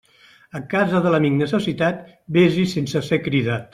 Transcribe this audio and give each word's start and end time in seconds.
A 0.59 0.61
casa 0.71 1.01
de 1.03 1.11
l'amic 1.15 1.35
necessitat, 1.41 2.01
vés-hi 2.39 2.65
sense 2.73 3.03
ser 3.11 3.21
cridat. 3.29 3.69